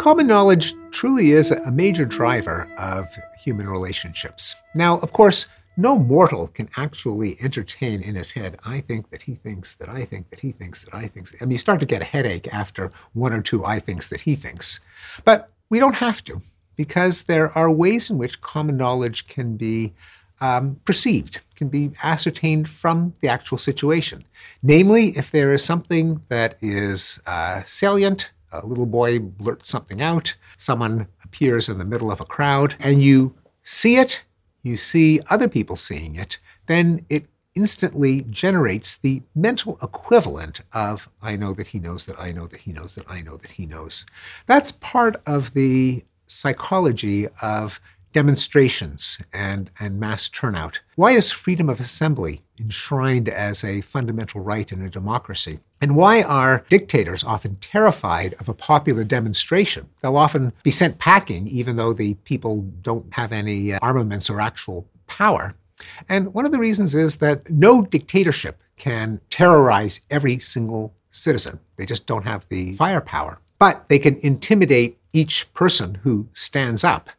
Common 0.00 0.26
knowledge 0.26 0.72
truly 0.92 1.32
is 1.32 1.50
a 1.50 1.70
major 1.70 2.06
driver 2.06 2.66
of 2.78 3.06
human 3.38 3.68
relationships. 3.68 4.56
Now, 4.74 4.98
of 5.00 5.12
course, 5.12 5.48
no 5.76 5.98
mortal 5.98 6.46
can 6.46 6.70
actually 6.78 7.36
entertain 7.38 8.00
in 8.00 8.14
his 8.14 8.32
head, 8.32 8.58
I 8.64 8.80
think 8.80 9.10
that 9.10 9.20
he 9.20 9.34
thinks 9.34 9.74
that 9.74 9.90
I 9.90 10.06
think 10.06 10.30
that 10.30 10.40
he 10.40 10.52
thinks 10.52 10.84
that 10.84 10.94
I 10.94 11.06
think. 11.06 11.28
I 11.38 11.44
mean, 11.44 11.50
you 11.50 11.58
start 11.58 11.80
to 11.80 11.86
get 11.86 12.00
a 12.00 12.06
headache 12.06 12.48
after 12.50 12.90
one 13.12 13.34
or 13.34 13.42
two 13.42 13.62
I 13.66 13.78
thinks 13.78 14.08
that 14.08 14.22
he 14.22 14.36
thinks. 14.36 14.80
But 15.26 15.50
we 15.68 15.78
don't 15.78 15.96
have 15.96 16.24
to, 16.24 16.40
because 16.76 17.24
there 17.24 17.50
are 17.58 17.70
ways 17.70 18.08
in 18.08 18.16
which 18.16 18.40
common 18.40 18.78
knowledge 18.78 19.26
can 19.26 19.58
be 19.58 19.92
um, 20.40 20.80
perceived, 20.86 21.40
can 21.56 21.68
be 21.68 21.90
ascertained 22.02 22.70
from 22.70 23.12
the 23.20 23.28
actual 23.28 23.58
situation. 23.58 24.24
Namely, 24.62 25.08
if 25.18 25.30
there 25.30 25.52
is 25.52 25.62
something 25.62 26.22
that 26.30 26.56
is 26.62 27.20
uh, 27.26 27.64
salient, 27.66 28.32
a 28.52 28.66
little 28.66 28.86
boy 28.86 29.18
blurts 29.18 29.68
something 29.68 30.00
out, 30.02 30.34
someone 30.56 31.06
appears 31.24 31.68
in 31.68 31.78
the 31.78 31.84
middle 31.84 32.10
of 32.10 32.20
a 32.20 32.24
crowd, 32.24 32.74
and 32.80 33.02
you 33.02 33.34
see 33.62 33.96
it, 33.96 34.22
you 34.62 34.76
see 34.76 35.20
other 35.30 35.48
people 35.48 35.76
seeing 35.76 36.16
it, 36.16 36.38
then 36.66 37.04
it 37.08 37.26
instantly 37.54 38.22
generates 38.30 38.96
the 38.96 39.22
mental 39.34 39.78
equivalent 39.82 40.60
of 40.72 41.08
I 41.20 41.36
know 41.36 41.52
that 41.54 41.68
he 41.68 41.78
knows 41.78 42.06
that 42.06 42.18
I 42.18 42.32
know 42.32 42.46
that 42.46 42.60
he 42.60 42.72
knows 42.72 42.94
that 42.94 43.10
I 43.10 43.22
know 43.22 43.36
that 43.38 43.50
he 43.50 43.66
knows. 43.66 44.06
That's 44.46 44.72
part 44.72 45.20
of 45.26 45.52
the 45.54 46.04
psychology 46.26 47.26
of 47.42 47.80
demonstrations 48.12 49.18
and, 49.32 49.70
and 49.78 50.00
mass 50.00 50.28
turnout. 50.28 50.80
Why 50.96 51.12
is 51.12 51.30
freedom 51.30 51.68
of 51.68 51.80
assembly 51.80 52.42
enshrined 52.58 53.28
as 53.28 53.64
a 53.64 53.80
fundamental 53.80 54.40
right 54.40 54.70
in 54.70 54.82
a 54.82 54.90
democracy? 54.90 55.60
And 55.80 55.96
why 55.96 56.22
are 56.22 56.64
dictators 56.68 57.24
often 57.24 57.56
terrified 57.56 58.34
of 58.34 58.48
a 58.48 58.54
popular 58.54 59.04
demonstration? 59.04 59.88
They'll 60.02 60.16
often 60.16 60.52
be 60.62 60.70
sent 60.70 60.98
packing, 60.98 61.48
even 61.48 61.76
though 61.76 61.92
the 61.92 62.14
people 62.24 62.62
don't 62.82 63.12
have 63.14 63.32
any 63.32 63.72
uh, 63.72 63.78
armaments 63.80 64.28
or 64.28 64.40
actual 64.40 64.86
power. 65.06 65.54
And 66.08 66.34
one 66.34 66.44
of 66.44 66.52
the 66.52 66.58
reasons 66.58 66.94
is 66.94 67.16
that 67.16 67.50
no 67.50 67.82
dictatorship 67.82 68.62
can 68.76 69.20
terrorize 69.30 70.00
every 70.10 70.38
single 70.38 70.94
citizen. 71.10 71.60
They 71.76 71.86
just 71.86 72.06
don't 72.06 72.24
have 72.24 72.46
the 72.48 72.74
firepower. 72.74 73.40
But 73.58 73.88
they 73.88 73.98
can 73.98 74.16
intimidate 74.22 74.98
each 75.12 75.52
person 75.52 75.96
who 75.96 76.28
stands 76.32 76.84
up 76.84 77.10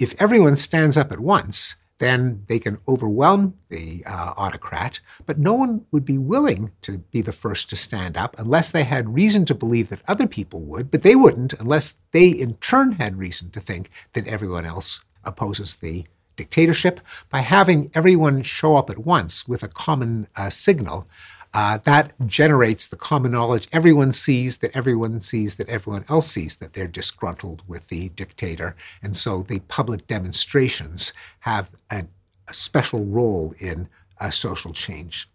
if 0.00 0.20
everyone 0.20 0.56
stands 0.56 0.96
up 0.96 1.12
at 1.12 1.20
once, 1.20 1.76
then 1.98 2.42
they 2.48 2.58
can 2.58 2.78
overwhelm 2.88 3.54
the 3.68 4.02
uh, 4.06 4.32
autocrat, 4.36 4.98
but 5.26 5.38
no 5.38 5.52
one 5.52 5.84
would 5.92 6.04
be 6.04 6.16
willing 6.16 6.72
to 6.80 6.98
be 6.98 7.20
the 7.20 7.30
first 7.30 7.68
to 7.68 7.76
stand 7.76 8.16
up 8.16 8.34
unless 8.38 8.70
they 8.70 8.84
had 8.84 9.14
reason 9.14 9.44
to 9.44 9.54
believe 9.54 9.90
that 9.90 10.00
other 10.08 10.26
people 10.26 10.60
would, 10.60 10.90
but 10.90 11.02
they 11.02 11.14
wouldn't 11.14 11.52
unless 11.60 11.98
they 12.12 12.28
in 12.28 12.54
turn 12.54 12.92
had 12.92 13.18
reason 13.18 13.50
to 13.50 13.60
think 13.60 13.90
that 14.14 14.26
everyone 14.26 14.64
else 14.64 15.04
opposes 15.24 15.76
the 15.76 16.06
dictatorship. 16.36 17.02
By 17.28 17.40
having 17.40 17.90
everyone 17.92 18.42
show 18.42 18.76
up 18.76 18.88
at 18.88 19.04
once 19.04 19.46
with 19.46 19.62
a 19.62 19.68
common 19.68 20.26
uh, 20.36 20.48
signal, 20.48 21.06
uh, 21.52 21.78
that 21.78 22.12
generates 22.26 22.88
the 22.88 22.96
common 22.96 23.32
knowledge. 23.32 23.68
Everyone 23.72 24.12
sees 24.12 24.58
that 24.58 24.74
everyone 24.76 25.20
sees 25.20 25.56
that 25.56 25.68
everyone 25.68 26.04
else 26.08 26.28
sees 26.30 26.56
that 26.56 26.74
they're 26.74 26.86
disgruntled 26.86 27.62
with 27.66 27.86
the 27.88 28.10
dictator. 28.10 28.76
And 29.02 29.16
so 29.16 29.42
the 29.42 29.58
public 29.60 30.06
demonstrations 30.06 31.12
have 31.40 31.70
a, 31.90 32.04
a 32.46 32.54
special 32.54 33.04
role 33.04 33.54
in 33.58 33.88
a 34.20 34.30
social 34.30 34.72
change. 34.72 35.28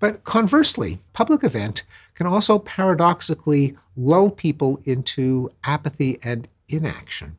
But 0.00 0.24
conversely, 0.24 0.98
public 1.12 1.44
event 1.44 1.84
can 2.14 2.26
also 2.26 2.58
paradoxically 2.58 3.76
lull 3.96 4.30
people 4.30 4.80
into 4.84 5.50
apathy 5.64 6.18
and 6.22 6.48
inaction. 6.68 7.36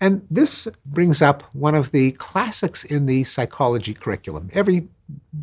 And 0.00 0.26
this 0.28 0.66
brings 0.84 1.22
up 1.22 1.44
one 1.52 1.74
of 1.76 1.92
the 1.92 2.12
classics 2.12 2.84
in 2.84 3.06
the 3.06 3.22
psychology 3.24 3.94
curriculum. 3.94 4.50
Every 4.52 4.88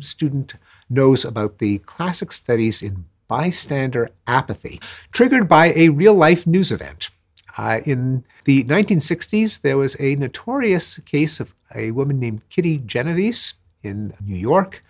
student 0.00 0.56
knows 0.92 1.24
about 1.24 1.58
the 1.58 1.78
classic 1.80 2.32
studies 2.32 2.82
in 2.82 3.04
bystander 3.28 4.10
apathy, 4.26 4.80
triggered 5.10 5.48
by 5.48 5.72
a 5.74 5.88
real 5.88 6.14
life 6.14 6.46
news 6.46 6.70
event. 6.70 7.10
Uh, 7.56 7.80
in 7.84 8.24
the 8.44 8.64
1960s, 8.64 9.60
there 9.62 9.76
was 9.76 9.96
a 9.98 10.16
notorious 10.16 10.98
case 11.00 11.40
of 11.40 11.54
a 11.74 11.90
woman 11.90 12.18
named 12.18 12.48
Kitty 12.48 12.78
Genovese 12.78 13.54
in 13.82 14.14
New 14.24 14.36
York 14.36 14.82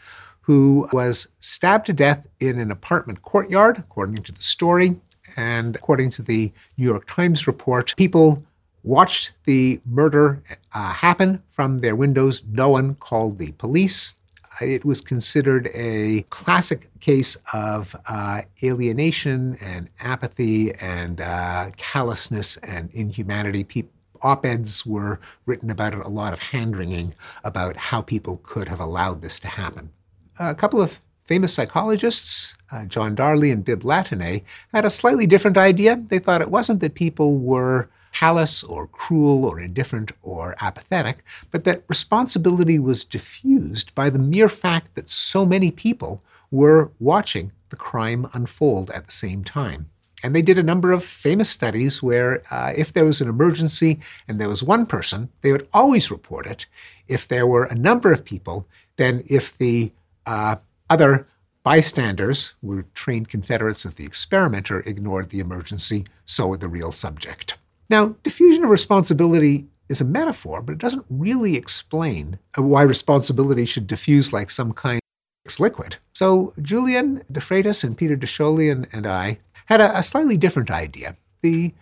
who 0.43 0.89
was 0.93 1.29
stabbed 1.41 1.87
to 1.87 1.93
death 1.93 2.27
in 2.41 2.59
an 2.59 2.71
apartment 2.71 3.23
courtyard, 3.23 3.79
according 3.79 4.23
to 4.25 4.33
the 4.33 4.43
story. 4.43 4.97
And 5.37 5.77
according 5.77 6.11
to 6.11 6.23
the 6.23 6.53
New 6.77 6.85
York 6.85 7.07
Times 7.07 7.47
report, 7.47 7.95
people 7.97 8.45
watched 8.83 9.33
the 9.45 9.81
murder 9.87 10.43
uh, 10.75 10.93
happen 10.93 11.43
from 11.51 11.79
their 11.79 11.97
windows. 11.97 12.43
No 12.51 12.71
one 12.71 12.97
called 12.97 13.39
the 13.39 13.53
police. 13.53 14.15
It 14.61 14.85
was 14.85 15.01
considered 15.01 15.71
a 15.75 16.27
classic 16.31 16.91
case 17.01 17.37
of 17.53 17.97
uh, 18.07 18.43
alienation 18.63 19.57
and 19.61 19.89
apathy 19.99 20.75
and 20.75 21.21
uh, 21.21 21.71
callousness 21.77 22.59
and 22.59 22.91
inhumanity. 22.93 23.65
Pe- 23.65 23.85
op-eds 24.21 24.87
were 24.87 25.19
written 25.47 25.71
about 25.71 25.95
it, 25.95 26.01
a 26.01 26.09
lot 26.09 26.33
of 26.33 26.43
hand-wringing 26.43 27.15
about 27.45 27.77
how 27.77 28.03
people 28.03 28.41
could 28.43 28.69
have 28.69 28.79
allowed 28.79 29.23
this 29.23 29.41
to 29.41 29.49
happen. 29.49 29.91
A 30.39 30.55
couple 30.55 30.81
of 30.81 31.01
famous 31.23 31.53
psychologists, 31.55 32.55
uh, 32.71 32.85
John 32.85 33.15
Darley 33.15 33.51
and 33.51 33.65
Bibb 33.65 33.83
Latané, 33.83 34.43
had 34.73 34.85
a 34.85 34.91
slightly 34.91 35.27
different 35.27 35.57
idea. 35.57 36.03
They 36.09 36.19
thought 36.19 36.43
it 36.43 36.51
wasn't 36.51 36.81
that 36.81 36.95
people 36.95 37.37
were 37.37 37.89
callous 38.13 38.63
or 38.63 38.87
cruel 38.87 39.45
or 39.45 39.59
indifferent 39.59 40.13
or 40.23 40.55
apathetic, 40.61 41.25
but 41.51 41.65
that 41.65 41.83
responsibility 41.89 42.79
was 42.79 43.05
diffused 43.05 43.95
by 43.95 44.11
the 44.11 44.19
mere 44.19 44.49
fact 44.49 44.95
that 44.95 45.11
so 45.11 45.45
many 45.45 45.71
people 45.71 46.23
were 46.51 46.91
watching 47.01 47.51
the 47.71 47.77
crime 47.77 48.29
unfold 48.35 48.91
at 48.91 49.07
the 49.07 49.13
same 49.13 49.43
time. 49.43 49.89
And 50.23 50.37
they 50.37 50.43
did 50.43 50.59
a 50.59 50.63
number 50.63 50.93
of 50.93 51.03
famous 51.03 51.51
studies 51.51 52.03
where 52.03 52.43
uh, 52.51 52.73
if 52.77 52.93
there 52.93 53.05
was 53.05 53.21
an 53.21 53.29
emergency 53.29 53.99
and 54.29 54.41
there 54.41 54.49
was 54.49 54.63
one 54.63 54.87
person, 54.87 55.31
they 55.41 55.51
would 55.51 55.69
always 55.73 56.11
report 56.11 56.47
it. 56.47 56.67
If 57.09 57.27
there 57.27 57.47
were 57.47 57.65
a 57.65 57.75
number 57.75 58.13
of 58.13 58.25
people, 58.25 58.69
then 58.97 59.25
if 59.27 59.57
the 59.59 59.91
uh, 60.27 60.57
other 60.89 61.27
bystanders 61.65 62.53
were 62.63 62.85
trained 62.95 63.29
Confederates 63.29 63.85
of 63.85 63.97
the 63.97 64.05
experimenter 64.05 64.81
ignored 64.81 65.31
the 65.31 65.41
emergency, 65.41 66.07
so 66.25 66.49
would 66.49 66.61
the 66.61 66.69
real 66.69 66.93
subject. 66.93 67.57
Now, 67.93 68.17
diffusion 68.23 68.65
of 68.65 68.71
responsibility 68.71 69.67
is 69.91 70.01
a 70.01 70.07
metaphor, 70.07 70.63
but 70.63 70.73
it 70.73 70.79
doesn't 70.79 71.05
really 71.11 71.57
explain 71.57 72.39
why 72.57 72.85
responsibility 72.85 73.67
should 73.67 73.87
diffuse 73.87 74.33
like 74.33 74.49
some 74.49 74.73
kind 74.73 74.99
of 75.47 75.61
liquid. 75.61 75.97
So 76.15 76.55
Julian 76.63 77.23
de 77.31 77.41
Freitas 77.41 77.85
and 77.85 77.95
Peter 77.95 78.17
de 78.17 78.71
and, 78.71 78.89
and 78.95 79.07
I 79.07 79.41
had 79.67 79.83
a, 79.83 79.99
a 79.99 80.03
slightly 80.03 80.39
different 80.39 80.71
idea. 80.71 81.19
The 81.43 81.75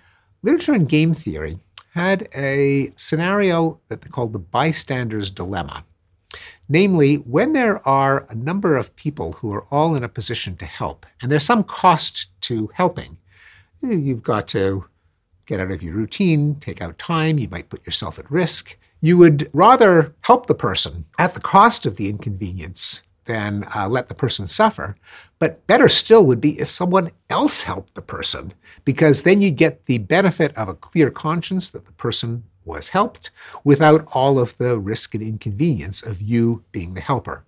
literature 0.43 0.73
and 0.73 0.89
game 0.89 1.15
theory 1.15 1.61
had 1.95 2.29
a 2.35 2.93
scenario 2.97 3.79
that 3.89 4.03
they 4.03 4.09
called 4.09 4.33
the 4.33 4.41
bystander's 4.41 5.31
dilemma. 5.31 5.85
Namely, 6.69 7.19
when 7.19 7.53
there 7.53 7.87
are 7.87 8.27
a 8.29 8.35
number 8.35 8.77
of 8.77 8.97
people 8.97 9.35
who 9.35 9.53
are 9.53 9.67
all 9.71 9.95
in 9.95 10.03
a 10.03 10.09
position 10.09 10.57
to 10.57 10.67
help, 10.67 11.07
and 11.23 11.31
there's 11.31 11.45
some 11.45 11.63
cost 11.63 12.27
to 12.41 12.69
helping, 12.75 13.17
you've 13.81 14.25
got 14.25 14.49
to 14.49 14.87
get 15.51 15.59
out 15.59 15.73
of 15.73 15.83
your 15.83 15.95
routine, 15.95 16.55
take 16.61 16.81
out 16.81 16.97
time, 16.97 17.37
you 17.37 17.49
might 17.49 17.69
put 17.69 17.85
yourself 17.85 18.21
at 18.21 18.31
risk. 18.31 18.79
You 19.01 19.19
would 19.19 19.51
rather 19.53 20.15
help 20.23 20.47
the 20.47 20.55
person 20.55 21.05
at 21.19 21.35
the 21.35 21.41
cost 21.41 21.87
of 21.87 21.97
the 21.97 22.09
inconvenience 22.09 23.03
than 23.25 23.67
uh, 23.75 23.89
let 23.89 24.09
the 24.09 24.15
person 24.15 24.47
suffer. 24.47 24.95
But 25.41 25.67
better 25.67 25.89
still 25.89 26.25
would 26.27 26.41
be 26.41 26.61
if 26.61 26.71
someone 26.71 27.11
else 27.31 27.65
helped 27.65 27.95
the 27.95 28.03
person, 28.03 28.55
because 28.85 29.25
then 29.25 29.43
you 29.43 29.51
get 29.51 29.87
the 29.87 29.99
benefit 29.99 30.57
of 30.57 30.69
a 30.69 30.75
clear 30.75 31.11
conscience 31.11 31.69
that 31.71 31.85
the 31.85 31.93
person 31.93 32.45
was 32.65 32.91
helped 32.91 33.33
without 33.65 34.07
all 34.13 34.39
of 34.39 34.57
the 34.59 34.79
risk 34.79 35.15
and 35.15 35.23
inconvenience 35.23 36.01
of 36.01 36.23
you 36.23 36.63
being 36.71 36.95
the 36.95 37.01
helper. 37.01 37.45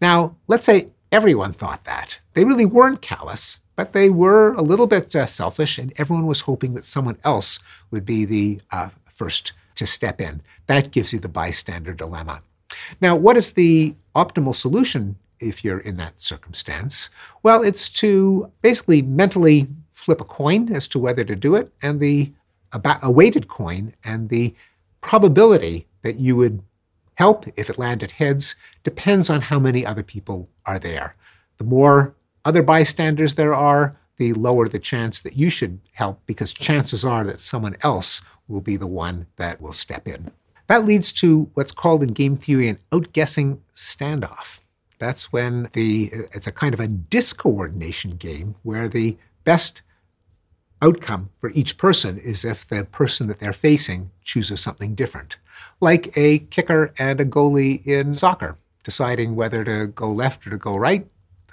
Now, 0.00 0.34
let's 0.48 0.66
say 0.66 0.88
everyone 1.14 1.52
thought 1.52 1.84
that. 1.84 2.18
They 2.32 2.44
really 2.44 2.66
weren't 2.66 3.00
callous. 3.00 3.60
But 3.76 3.92
they 3.92 4.10
were 4.10 4.54
a 4.54 4.62
little 4.62 4.86
bit 4.86 5.14
uh, 5.16 5.26
selfish, 5.26 5.78
and 5.78 5.92
everyone 5.96 6.26
was 6.26 6.42
hoping 6.42 6.74
that 6.74 6.84
someone 6.84 7.18
else 7.24 7.58
would 7.90 8.04
be 8.04 8.24
the 8.24 8.60
uh, 8.70 8.90
first 9.06 9.52
to 9.76 9.86
step 9.86 10.20
in. 10.20 10.40
That 10.66 10.92
gives 10.92 11.12
you 11.12 11.18
the 11.18 11.28
bystander 11.28 11.92
dilemma. 11.92 12.42
Now, 13.00 13.16
what 13.16 13.36
is 13.36 13.52
the 13.52 13.94
optimal 14.14 14.54
solution 14.54 15.16
if 15.40 15.64
you're 15.64 15.80
in 15.80 15.96
that 15.96 16.20
circumstance? 16.20 17.10
Well, 17.42 17.62
it's 17.62 17.88
to 18.00 18.50
basically 18.62 19.02
mentally 19.02 19.66
flip 19.90 20.20
a 20.20 20.24
coin 20.24 20.72
as 20.72 20.86
to 20.88 20.98
whether 20.98 21.24
to 21.24 21.34
do 21.34 21.56
it, 21.56 21.72
and 21.82 21.98
the 21.98 22.32
a 23.02 23.10
weighted 23.10 23.46
coin, 23.46 23.92
and 24.02 24.28
the 24.28 24.52
probability 25.00 25.86
that 26.02 26.16
you 26.16 26.34
would 26.36 26.60
help 27.14 27.46
if 27.56 27.70
it 27.70 27.78
landed 27.78 28.12
heads 28.12 28.56
depends 28.82 29.30
on 29.30 29.40
how 29.40 29.58
many 29.58 29.84
other 29.84 30.02
people 30.02 30.48
are 30.66 30.78
there. 30.78 31.16
The 31.58 31.64
more 31.64 32.14
other 32.44 32.62
bystanders 32.62 33.34
there 33.34 33.54
are, 33.54 33.96
the 34.16 34.32
lower 34.34 34.68
the 34.68 34.78
chance 34.78 35.20
that 35.22 35.36
you 35.36 35.50
should 35.50 35.80
help 35.92 36.20
because 36.26 36.52
chances 36.52 37.04
are 37.04 37.24
that 37.24 37.40
someone 37.40 37.76
else 37.82 38.20
will 38.46 38.60
be 38.60 38.76
the 38.76 38.86
one 38.86 39.26
that 39.36 39.60
will 39.60 39.72
step 39.72 40.06
in. 40.06 40.30
That 40.66 40.84
leads 40.84 41.12
to 41.12 41.50
what's 41.54 41.72
called 41.72 42.02
in 42.02 42.10
game 42.10 42.36
theory 42.36 42.68
an 42.68 42.78
outguessing 42.90 43.58
standoff. 43.74 44.60
That's 44.98 45.32
when 45.32 45.68
the 45.72 46.10
it's 46.32 46.46
a 46.46 46.52
kind 46.52 46.72
of 46.72 46.80
a 46.80 46.88
discoordination 46.88 48.18
game 48.18 48.54
where 48.62 48.88
the 48.88 49.18
best 49.42 49.82
outcome 50.80 51.30
for 51.40 51.50
each 51.50 51.76
person 51.76 52.18
is 52.18 52.44
if 52.44 52.66
the 52.66 52.84
person 52.84 53.26
that 53.26 53.40
they're 53.40 53.52
facing 53.52 54.10
chooses 54.22 54.60
something 54.60 54.94
different. 54.94 55.36
Like 55.80 56.16
a 56.16 56.38
kicker 56.38 56.92
and 56.98 57.20
a 57.20 57.24
goalie 57.24 57.84
in 57.86 58.14
soccer, 58.14 58.56
deciding 58.82 59.34
whether 59.34 59.64
to 59.64 59.88
go 59.88 60.10
left 60.10 60.46
or 60.46 60.50
to 60.50 60.56
go 60.56 60.76
right. 60.76 61.06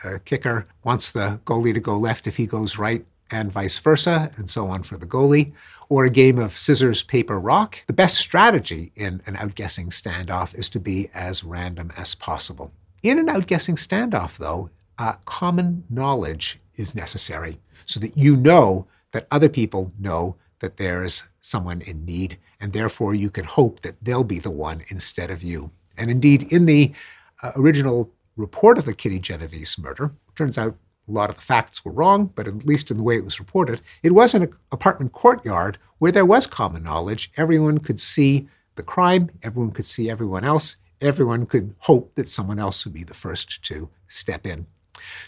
The 0.03 0.19
kicker 0.19 0.65
wants 0.83 1.11
the 1.11 1.39
goalie 1.45 1.73
to 1.73 1.79
go 1.79 1.97
left 1.97 2.27
if 2.27 2.37
he 2.37 2.47
goes 2.47 2.77
right, 2.77 3.05
and 3.29 3.51
vice 3.51 3.79
versa, 3.79 4.31
and 4.35 4.49
so 4.49 4.67
on 4.69 4.83
for 4.83 4.97
the 4.97 5.05
goalie. 5.05 5.53
Or 5.89 6.05
a 6.05 6.09
game 6.09 6.39
of 6.39 6.57
scissors, 6.57 7.03
paper, 7.03 7.39
rock. 7.39 7.83
The 7.87 7.93
best 7.93 8.17
strategy 8.17 8.91
in 8.95 9.21
an 9.25 9.35
outguessing 9.35 9.87
standoff 9.87 10.55
is 10.55 10.69
to 10.69 10.79
be 10.79 11.09
as 11.13 11.43
random 11.43 11.91
as 11.97 12.15
possible. 12.15 12.71
In 13.03 13.19
an 13.19 13.27
outguessing 13.27 13.75
standoff, 13.75 14.37
though, 14.37 14.69
uh, 14.97 15.13
common 15.25 15.83
knowledge 15.89 16.59
is 16.75 16.95
necessary 16.95 17.59
so 17.85 17.99
that 17.99 18.17
you 18.17 18.35
know 18.35 18.87
that 19.11 19.27
other 19.31 19.49
people 19.49 19.91
know 19.99 20.35
that 20.61 20.77
there's 20.77 21.23
someone 21.41 21.81
in 21.81 22.05
need, 22.05 22.37
and 22.59 22.71
therefore 22.71 23.13
you 23.13 23.29
can 23.29 23.45
hope 23.45 23.81
that 23.81 23.95
they'll 24.01 24.23
be 24.23 24.39
the 24.39 24.49
one 24.49 24.83
instead 24.87 25.29
of 25.29 25.43
you. 25.43 25.71
And 25.97 26.09
indeed, 26.09 26.51
in 26.51 26.65
the 26.65 26.93
uh, 27.43 27.51
original 27.55 28.09
report 28.37 28.77
of 28.77 28.85
the 28.85 28.93
Kitty 28.93 29.19
Genovese 29.19 29.77
murder, 29.77 30.11
turns 30.35 30.57
out 30.57 30.75
a 31.07 31.11
lot 31.11 31.29
of 31.29 31.35
the 31.35 31.41
facts 31.41 31.83
were 31.83 31.91
wrong, 31.91 32.31
but 32.35 32.47
at 32.47 32.65
least 32.65 32.89
in 32.89 32.97
the 32.97 33.03
way 33.03 33.17
it 33.17 33.25
was 33.25 33.39
reported, 33.39 33.81
it 34.01 34.13
was 34.13 34.33
an 34.33 34.53
apartment 34.71 35.11
courtyard 35.11 35.77
where 35.97 36.11
there 36.11 36.25
was 36.25 36.47
common 36.47 36.83
knowledge. 36.83 37.31
Everyone 37.37 37.79
could 37.79 37.99
see 37.99 38.47
the 38.75 38.83
crime, 38.83 39.29
everyone 39.43 39.71
could 39.71 39.85
see 39.85 40.09
everyone 40.09 40.43
else, 40.43 40.77
everyone 41.01 41.45
could 41.45 41.75
hope 41.79 42.13
that 42.15 42.29
someone 42.29 42.59
else 42.59 42.85
would 42.85 42.93
be 42.93 43.03
the 43.03 43.13
first 43.13 43.63
to 43.63 43.89
step 44.07 44.45
in. 44.45 44.65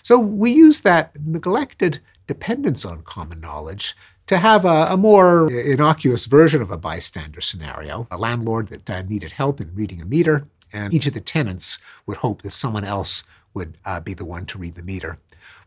So 0.03 0.19
we 0.19 0.51
use 0.51 0.81
that 0.81 1.11
neglected 1.25 1.99
dependence 2.27 2.85
on 2.85 3.01
common 3.01 3.39
knowledge 3.39 3.95
to 4.27 4.37
have 4.37 4.65
a, 4.65 4.87
a, 4.89 4.97
more 4.97 5.51
innocuous 5.51 6.25
version 6.25 6.61
of 6.61 6.71
a 6.71 6.77
bystander 6.77 7.41
scenario. 7.41 8.07
A 8.09 8.17
landlord 8.17 8.69
that 8.69 8.89
uh, 8.89 9.01
needed 9.01 9.31
help 9.31 9.59
in 9.59 9.75
reading 9.75 10.01
a 10.01 10.05
meter, 10.05 10.47
and 10.71 10.93
each 10.93 11.07
of 11.07 11.13
the 11.13 11.19
tenants 11.19 11.79
would 12.05 12.17
hope 12.17 12.41
that 12.41 12.51
someone 12.51 12.83
else 12.83 13.23
would 13.53 13.77
uh, 13.85 13.99
be 13.99 14.13
the 14.13 14.25
one 14.25 14.45
to 14.47 14.57
read 14.57 14.75
the 14.75 14.81
meter. 14.81 15.17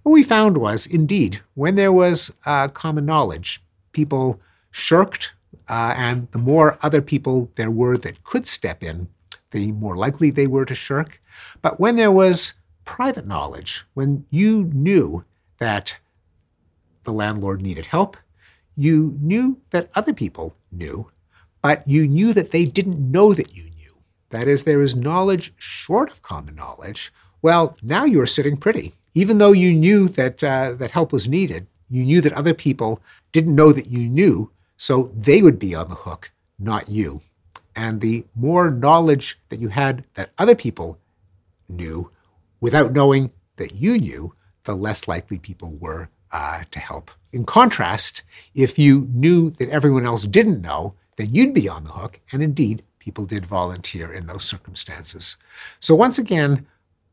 What 0.02 0.12
we 0.12 0.22
found 0.22 0.56
was, 0.56 0.86
indeed, 0.86 1.40
when 1.54 1.74
there 1.74 1.92
was 1.92 2.34
uh, 2.46 2.68
common 2.68 3.04
knowledge, 3.06 3.62
people 3.92 4.40
shirked, 4.70 5.32
uh, 5.68 5.94
and 5.96 6.28
the 6.30 6.38
more 6.38 6.78
other 6.82 7.02
people 7.02 7.50
there 7.56 7.70
were 7.70 7.98
that 7.98 8.22
could 8.24 8.46
step 8.46 8.82
in, 8.82 9.08
the 9.50 9.72
more 9.72 9.96
likely 9.96 10.30
they 10.30 10.46
were 10.46 10.64
to 10.64 10.74
shirk. 10.74 11.20
But 11.62 11.80
when 11.80 11.96
there 11.96 12.12
was 12.12 12.54
private 12.84 13.26
knowledge, 13.26 13.84
when 13.94 14.24
you 14.30 14.70
knew 14.72 15.24
that 15.58 15.96
the 17.04 17.12
landlord 17.12 17.60
needed 17.62 17.86
help, 17.86 18.16
you 18.76 19.16
knew 19.20 19.58
that 19.70 19.90
other 19.94 20.12
people 20.12 20.54
knew, 20.70 21.10
but 21.62 21.86
you 21.88 22.06
knew 22.06 22.32
that 22.34 22.50
they 22.50 22.64
didn't 22.64 23.10
know 23.10 23.34
that 23.34 23.54
you 23.54 23.64
knew. 23.64 23.98
That 24.30 24.48
is, 24.48 24.64
there 24.64 24.82
is 24.82 24.94
knowledge 24.94 25.54
short 25.56 26.10
of 26.10 26.22
common 26.22 26.54
knowledge. 26.54 27.12
Well, 27.42 27.76
now 27.82 28.04
you 28.04 28.20
are 28.20 28.26
sitting 28.26 28.56
pretty. 28.56 28.94
Even 29.14 29.38
though 29.38 29.52
you 29.52 29.72
knew 29.72 30.08
that, 30.10 30.44
uh, 30.44 30.72
that 30.72 30.90
help 30.90 31.12
was 31.12 31.28
needed, 31.28 31.66
you 31.88 32.04
knew 32.04 32.20
that 32.20 32.32
other 32.34 32.54
people 32.54 33.00
didn't 33.32 33.54
know 33.54 33.72
that 33.72 33.86
you 33.86 34.08
knew, 34.08 34.50
so 34.76 35.10
they 35.16 35.42
would 35.42 35.58
be 35.58 35.74
on 35.74 35.88
the 35.88 35.94
hook, 35.94 36.32
not 36.58 36.88
you. 36.88 37.20
And 37.74 38.00
the 38.00 38.24
more 38.34 38.70
knowledge 38.70 39.38
that 39.48 39.60
you 39.60 39.68
had 39.68 40.04
that 40.14 40.32
other 40.38 40.54
people 40.54 40.98
knew 41.68 42.10
without 42.60 42.92
knowing 42.92 43.32
that 43.56 43.74
you 43.74 43.98
knew, 43.98 44.34
the 44.64 44.74
less 44.74 45.06
likely 45.06 45.38
people 45.38 45.76
were 45.76 46.08
uh, 46.32 46.64
to 46.70 46.78
help. 46.78 47.10
In 47.32 47.44
contrast, 47.44 48.22
if 48.54 48.78
you 48.78 49.08
knew 49.12 49.50
that 49.50 49.68
everyone 49.68 50.06
else 50.06 50.24
didn't 50.24 50.60
know, 50.60 50.94
then 51.16 51.34
you'd 51.34 51.54
be 51.54 51.68
on 51.68 51.84
the 51.84 51.92
hook. 51.92 52.20
And 52.32 52.42
indeed, 52.42 52.82
people 52.98 53.24
did 53.24 53.46
volunteer 53.46 54.12
in 54.12 54.26
those 54.26 54.44
circumstances. 54.44 55.36
So, 55.80 55.94
once 55.94 56.18
again, 56.18 56.66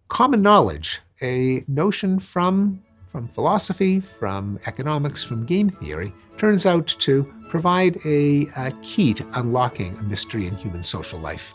common 0.07 0.41
knowledge, 0.41 0.99
a 1.21 1.63
notion 1.67 2.19
from, 2.19 2.81
from 3.07 3.27
philosophy, 3.29 3.99
from 3.99 4.59
economics, 4.65 5.23
from 5.23 5.45
game 5.45 5.69
theory, 5.69 6.13
turns 6.37 6.65
out 6.65 6.87
to 6.87 7.31
provide 7.49 7.99
a, 8.05 8.47
a 8.55 8.71
key 8.81 9.13
to 9.13 9.25
unlocking 9.33 9.95
a 9.97 10.03
mystery 10.03 10.47
in 10.47 10.55
human 10.55 10.83
social 10.83 11.19
life. 11.19 11.53